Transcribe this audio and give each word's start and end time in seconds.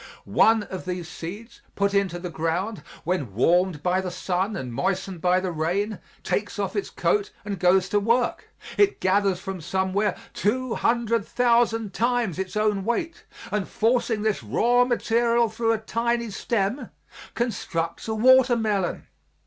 One 0.25 0.63
of 0.63 0.85
these 0.85 1.07
seeds, 1.07 1.61
put 1.75 1.93
into 1.93 2.17
the 2.17 2.31
ground, 2.31 2.81
when 3.03 3.35
warmed 3.35 3.83
by 3.83 4.01
the 4.01 4.09
sun 4.09 4.55
and 4.55 4.73
moistened 4.73 5.21
by 5.21 5.39
the 5.39 5.51
rain, 5.51 5.99
takes 6.23 6.57
off 6.57 6.75
its 6.75 6.89
coat 6.89 7.29
and 7.45 7.59
goes 7.59 7.87
to 7.89 7.99
work; 7.99 8.49
it 8.79 8.99
gathers 8.99 9.39
from 9.39 9.61
somewhere 9.61 10.17
two 10.33 10.73
hundred 10.73 11.23
thousand 11.23 11.93
times 11.93 12.39
its 12.39 12.57
own 12.57 12.83
weight, 12.83 13.25
and 13.51 13.67
forcing 13.67 14.23
this 14.23 14.41
raw 14.41 14.85
material 14.85 15.49
through 15.49 15.73
a 15.73 15.77
tiny 15.77 16.31
stem, 16.31 16.89
constructs 17.35 18.07
a 18.07 18.15
watermelon. 18.15 19.05